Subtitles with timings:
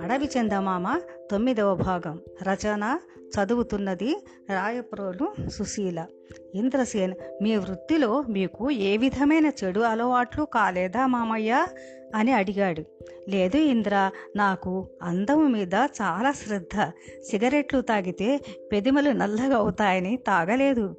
[0.00, 1.00] అడవి చందమామ
[1.30, 2.20] తొమ్మిదవ భాగం.
[2.42, 6.06] రచన చదువుతున్నది రాయప్రోలు సుశీల.
[6.54, 11.66] ఇంద్రసేన్ మీ వృత్తిలో మీకు ఏ విధమైన చెడు అలవాట్లు కాలేదా మామయ్య?
[12.14, 12.82] అని అడిగాడు.
[13.28, 16.90] లేదు ఇంద్ర నాకు అందం మీద చాలా శ్రద్ధ.
[17.30, 18.40] సిగరెట్లు తాగితే
[18.72, 20.96] పెదిమలు నల్లగా అవుతాయని తాగలేదు.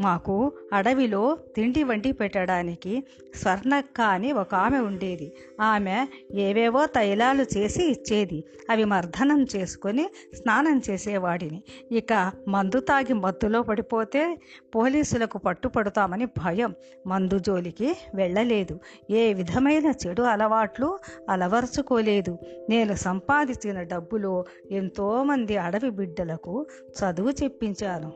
[0.00, 3.04] మాకు అడవిలో తిండి వండి పెట్టడానికి
[3.34, 5.32] స్వర్ణక్క అని ఒక ఆమె ఉండేది.
[5.60, 8.44] ఆమె ఏవేవో తైలాలు చేసి ఇచ్చేది.
[8.70, 11.62] అవి మర్దనం చేసుకొని స్నానం చేసేవాడిని.
[11.92, 14.38] ఇక మందు తాగి మత్తులో పడిపోతే
[14.76, 16.74] పోలీసులకు పట్టుపడతామని భయం.
[17.06, 18.80] మందు జోలికి వెళ్ళలేదు.
[19.10, 20.98] ఏ విధమైన చెడు అలవాట్లు
[21.30, 22.38] అలవరుచుకోలేదు.
[22.70, 28.12] నేను సంపాదించిన డబ్బులో ఎంతోమంది అడవి బిడ్డలకు చదువు చెప్పించాను.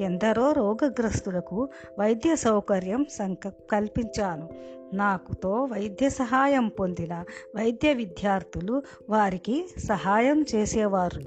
[0.00, 1.68] ఎందరో రోగగ్రస్తులకు
[1.98, 4.48] వైద్య సౌకర్యం సంక కల్పించాను.
[4.94, 7.24] నాకుతో వైద్య సహాయం పొందిన
[7.56, 11.20] వైద్య విద్యార్థులు వారికి సహాయం చేసేవారు.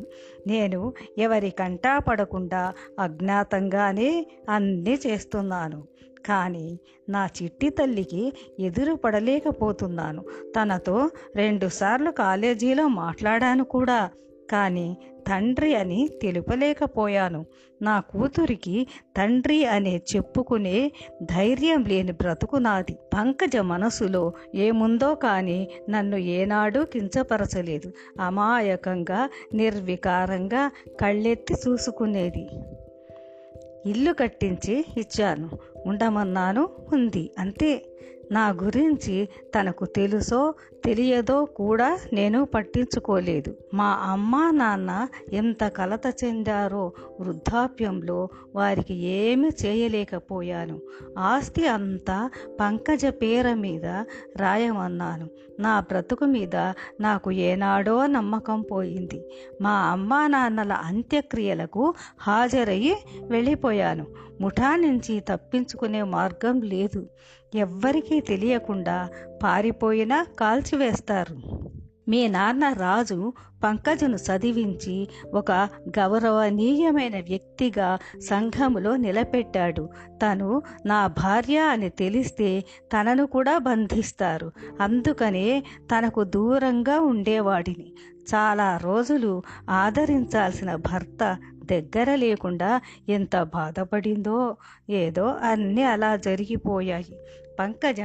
[0.47, 5.83] నేను ఎవరి కంటా పడకుండా అజ్ఞాతంగానే అన్నీ చేస్తున్నాను.
[6.25, 10.23] కానీ నా చిట్టి తల్లికి ఎదురు పడలేకపోతున్నాను.
[10.45, 14.09] తనతో రెండుసార్లు కాలేజీలో మాట్లాడాను కూడా.
[14.51, 17.45] కానీ తండ్రి అని తెలుపలేకపోయాను.
[17.81, 18.87] నా కూతురికి
[19.17, 20.91] తండ్రి అనే చెప్పుకునే
[21.23, 22.95] ధైర్యం లేని బ్రతుకు నాది.
[23.13, 27.91] పంకజ మనసులో ఏముందో కానీ నన్ను ఏనాడు కించపరచలేదు.
[28.21, 30.71] అమాయకంగా నిర్వికారంగా
[31.01, 32.49] కళ్ళెత్తి చూసుకునేది.
[33.89, 35.49] ఇల్లు కట్టించి ఇచ్చాను.
[35.85, 37.85] ఉండమన్నాను ఉంది అంతే.
[38.31, 40.53] నా గురించి తనకు తెలుసో
[40.85, 43.55] తెలియదో కూడా నేను పట్టించుకోలేదు.
[43.73, 50.81] మా అమ్మ నాన్న ఎంత కలత చెందారో వృద్ధాప్యంలో వారికి ఏమి చేయలేకపోయాను.
[51.17, 53.85] ఆస్తి అంతా పంకజ పేర మీద
[54.37, 55.29] రాయమన్నాను.
[55.59, 56.55] నా బ్రతుకు మీద
[57.01, 59.25] నాకు ఏనాడో నమ్మకం పోయింది.
[59.61, 64.05] మా అమ్మా నాన్నల అంత్యక్రియలకు హాజరయ్యి వెళ్ళిపోయాను.
[64.41, 67.07] ముఠా నుంచి తప్పించుకునే మార్గం లేదు.
[67.55, 69.09] ఎవ్వరికీ తెలియకుండా
[69.43, 71.37] పారిపోయినా కాల్చివేస్తారు.
[72.07, 75.51] మీ నాన్న రాజు పంకజను చదివించి ఒక
[75.89, 79.89] గౌరవనీయమైన వ్యక్తిగా సంఘములో నిలబెట్టాడు.
[80.09, 82.63] తను నా భార్య అని తెలిస్తే
[82.93, 84.51] తనను కూడా బంధిస్తారు.
[84.81, 87.93] అందుకనే తనకు దూరంగా ఉండేవాడిని.
[88.35, 91.37] చాలా రోజులు ఆదరించాల్సిన భర్త
[91.71, 94.55] దగ్గర లేకుండా ఎంత బాధపడిందో
[94.89, 97.19] ఏదో అన్నీ అలా జరిగిపోయాయి.
[97.59, 98.01] పంకజ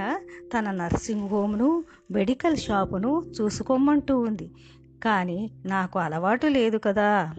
[0.59, 4.51] తన నర్సింగ్ హోమ్ను మెడికల్ షాపును చూసుకోమంటూ ఉంది.
[5.03, 7.35] కానీ నాకు అలవాటు లేదు కదా.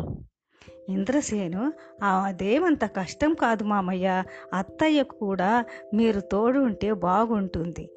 [0.90, 1.74] ఇంద్రసేను
[2.04, 4.24] అదేమంత కష్టం కాదు మామయ్య.
[4.53, 7.90] అత్తయ్యకు కూడా మీరు తోడు ఉంటే బాగుంటుంది.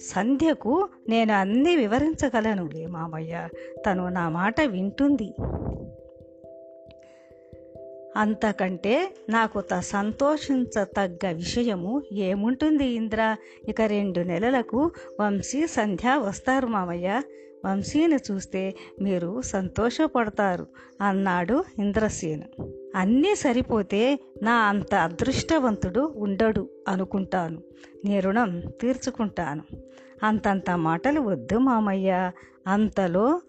[0.00, 3.48] సంధ్యకు నేను అన్నీ వివరించగలనులే మామయ్య.
[3.86, 5.34] తను నా మాట వింటుంది.
[8.18, 13.36] అంతకంటే నాకు త సంతోషించతగ్గ విషయము ఏముంటుంది ఇంద్ర?
[13.68, 14.90] ఇక రెండు నెలలకు
[15.20, 17.22] వంశీ సంధ్య వస్తారు మామయ్య.
[17.66, 20.66] వంశీని చూస్తే మీరు సంతోషపడతారు
[21.00, 22.72] అన్నాడు ఇంద్రసేను.
[22.96, 27.62] అన్నీ సరిపోతే నా అంత అదృష్టవంతుడు ఉండడు అనుకుంటాను.
[28.04, 29.62] నీ రుణం తీర్చుకుంటాను.
[30.22, 32.30] అంతంత మాటలు వద్దు మామయ్య.
[32.66, 33.40] అంతలో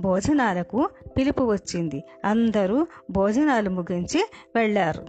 [0.00, 2.04] భోజనాలకు పిలుపు వచ్చింది.
[2.24, 5.06] అందరూ భోజనాలు ముగించి వెళ్ళారు.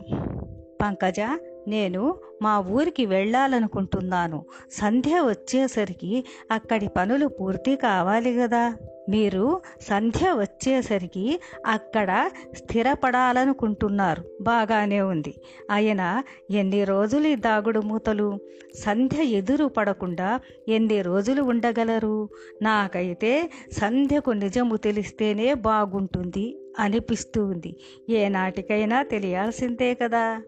[0.82, 1.20] పంకజ
[1.68, 4.46] నేను మా ఊరికి వెళ్ళాలనుకుంటున్నాను.
[4.72, 8.76] సంధ్య వచ్చేసరికి అక్కడి పనులు పూర్తి కావాలి కదా
[9.10, 14.24] మీరు సంధ్య వచ్చేసరికి అక్కడ స్థిరపడాలనుకుంటున్నారు.
[14.42, 15.34] బాగానే ఉంది.
[15.72, 18.40] ఆయన ఎన్ని రోజులు ఈ దాగుడు మూతలు?
[18.76, 22.30] సంధ్య ఎదురు పడకుండా ఎన్ని రోజులు ఉండగలరు?
[22.62, 27.76] నాకైతే సంధ్యకు నిజము తెలిస్తేనే బాగుంటుంది అనిపిస్తూ ఉంది.
[28.10, 30.42] ఏనాటికైనా తెలియాల్సిందే కదా.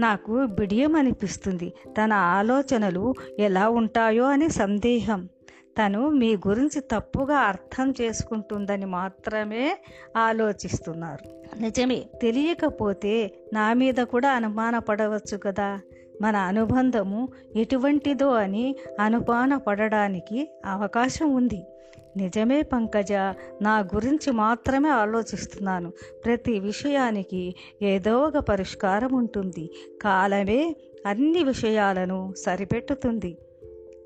[0.00, 5.28] నాకు బిడియం అనిపిస్తుంది తన ఆలోచనలు ఎలా ఉంటాయో అని సందేహం.
[5.78, 9.78] తను మీ గురించి తప్పుగా అర్థం చేసుకుంటుందని మాత్రమే
[10.16, 11.24] ఆలోచిస్తున్నారు.
[11.60, 12.04] నిజమే.
[12.22, 15.80] తెలియకపోతే నా మీద కూడా అనుమానపడవచ్చు కదా.
[16.20, 21.62] మన అనుబంధము ఎటువంటిదో అని అనుమాన పడడానికి అవకాశం ఉంది
[22.16, 23.12] నిజమే పంకజ
[23.62, 25.92] నా గురించి మాత్రమే ఆలోచిస్తున్నాను.
[26.24, 29.70] ప్రతి విషయానికి ఏదో ఒక పరిష్కారం ఉంటుంది
[30.02, 30.76] కాలమే
[31.06, 33.38] అన్ని విషయాలను సరిపెట్టుతుంది.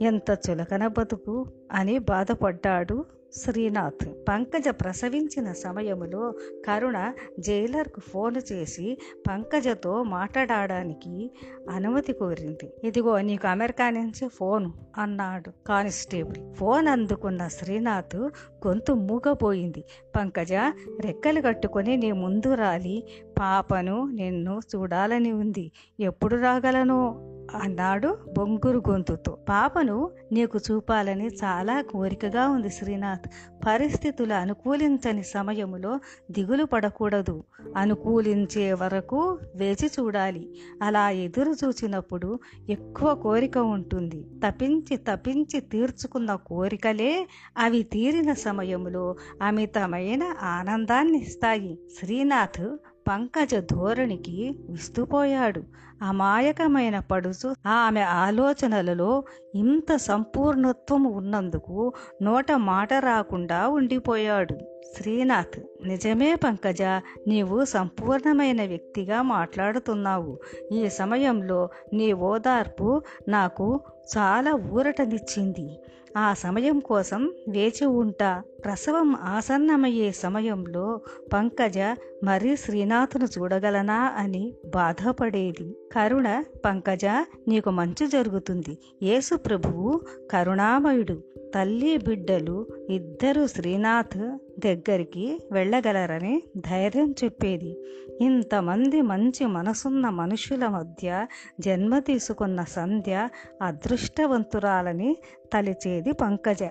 [0.02, 3.05] ఎంత చులకన బతుకు అని బాధపడ్డాడు
[3.37, 6.35] శ్రీనాథ్ పంకజ ప్రసవించిన సమయములో
[6.67, 8.99] కరుణ జైలర్కు ఫోన్ చేసి
[9.29, 11.31] పంకజతో మాట్లాడడానికి
[11.71, 12.73] అనుమతి కోరింది.
[12.85, 16.55] ఇదిగో నీకు అమెరికా నుంచి ఫోన్ అన్నాడు కానిస్టేబుల్.
[16.55, 18.17] ఫోన్ అందుకున్న శ్రీనాథ్
[18.67, 19.85] గొంతు మూగపోయింది
[20.17, 20.53] పంకజ
[21.01, 23.05] రెక్కలు కట్టుకొని నీ ముందు రాలి.
[23.41, 25.73] పాపను నిన్ను చూడాలని ఉంది.
[26.01, 27.34] ఎప్పుడు రాగలను?
[27.55, 29.38] అన్నాడు బొంగురు గొంతుతో.
[29.49, 33.29] పాపను నీకు చూపాలని చాలా కోరికగా ఉంది శ్రీనాథ్.
[33.67, 36.00] పరిస్థితులు అనుకూలించని సమయములో
[36.31, 37.44] దిగులు పడకూడదు.
[37.76, 40.49] అనుకూలించే వరకు వేచి చూడాలి.
[40.82, 42.38] అలా ఎదురు చూచినప్పుడు
[42.69, 44.26] ఎక్కువ కోరిక ఉంటుంది.
[44.47, 52.76] తపించి తపించి తీర్చుకున్న కోరికలే అవి తీరిన సమయంలో అమితమైన ఆనందాన్ని ఇస్తాయి శ్రీనాథ్
[53.09, 55.62] పంకజ ధోరణికి విస్తుపోయాడు.
[56.03, 59.25] అమాయకమైన పడుచు ఆమె ఆలోచనలలో
[59.55, 61.93] ఇంత సంపూర్ణత్వం ఉన్నందుకు
[62.23, 64.56] నోట మాట రాకుండా ఉండిపోయాడు.
[64.97, 66.83] శ్రీనాథ్ నిజమే పంకజ
[67.29, 70.39] నీవు సంపూర్ణమైన వ్యక్తిగా మాట్లాడుతున్నావు.
[70.73, 73.81] ఈ సమయంలో నీ ఓదార్పు నాకు
[74.17, 75.69] చాలా ఊరటనిచ్చింది.
[76.16, 78.43] ఆ సమయం కోసం వేచి ఉంటా.
[78.64, 81.00] ప్రసవం ఆసన్నమయ్యే సమయంలో
[81.32, 81.78] పంకజ
[82.25, 85.76] మరీ శ్రీనాథును చూడగలనా అని బాధపడేది.
[85.93, 87.05] కరుణ పంకజ
[87.49, 88.78] నీకు మంచి జరుగుతుంది.
[89.02, 90.00] యేసు ప్రభువు
[90.31, 91.20] కరుణామయుడు.
[91.55, 97.72] తల్లి బిడ్డలు ఇద్దరు శ్రీనాథ్ దగ్గరికి వెళ్ళగలరని ధైర్యం చెప్పేది.
[98.20, 101.26] ఇంతమంది మంచి మనసున్న మనుషుల మధ్య
[101.61, 103.28] జన్మ తీసుకున్న సంధ్య
[103.62, 105.16] అదృష్టవంతురాలని
[105.52, 106.62] తలిచేది పంకజ.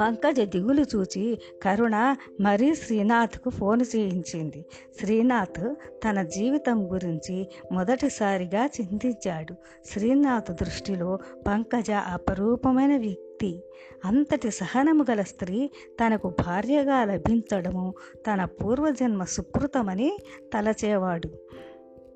[0.00, 4.64] పంకజ దిగులు చూచి కరుణ మరీ శ్రీనాథ్కు ఫోన్ చేయించింది.
[5.00, 5.74] శ్రీనాథ్
[6.04, 9.54] తన జీవితం గురించి మొదటిసారిగా చింతించాడు.
[9.86, 11.18] శ్రీనాథ్ దృష్టిలో
[11.48, 13.29] పంకజ అపరూపమైన వ్యక్తి.
[14.04, 15.70] అంతటి సహనము గల స్త్రీ
[16.04, 20.18] తనకు భార్యగా లభించడము తన పూర్వజన్మ సుకృతమని
[20.54, 21.28] తలచేవాడు.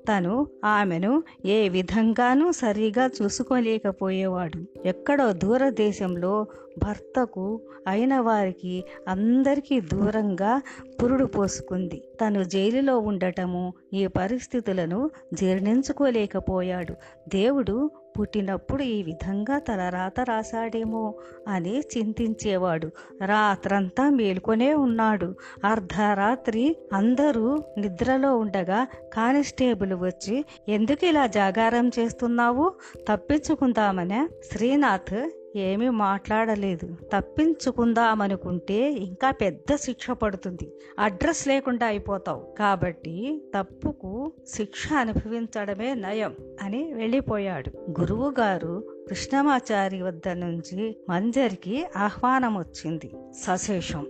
[0.09, 4.87] తను ఆమెను ఏ విధంగానూ సరిగా చూసుకోలేకపోయేవాడు.
[4.87, 6.47] ఎక్కడో దూరదేశంలో
[6.83, 10.61] భర్తకు అయిన వారికి అందరికీ దూరంగా
[11.03, 12.03] పురుడు పోసుకుంది.
[12.21, 16.93] తను జైలులో ఉండటము ఈ పరిస్థితులను జీర్ణించుకోలేకపోయాడు.
[17.29, 21.13] దేవుడు పుట్టినప్పుడు ఈ విధంగా తల రాత రాశాడేమో
[21.47, 22.87] అని చింతించేవాడు.
[23.25, 25.35] రాత్రంతా మేల్కొనే ఉన్నాడు.
[25.65, 32.71] అర్ధరాత్రి అందరూ నిద్రలో ఉండగా కానిస్టేబుల్ వచ్చి ఎందుకు ఇలా జాగారం చేస్తున్నావు?
[33.11, 34.29] తప్పించుకుందామనే?
[34.51, 36.97] శ్రీనాథ్ ఏమీ మాట్లాడలేదు.
[37.13, 40.71] తప్పించుకుందామనుకుంటే ఇంకా పెద్ద శిక్ష పడుతుంది.
[40.99, 42.55] అడ్రస్ లేకుండా అయిపోతావు.
[42.59, 47.99] కాబట్టి తప్పుకు శిక్ష అనుభవించడమే నయం అని వెళ్ళిపోయాడు.
[48.01, 53.11] గురువు గారు కృష్ణమాచారి వద్ద నుంచి మంజరికి ఆహ్వానం వచ్చింది
[53.43, 54.07] సశేషం.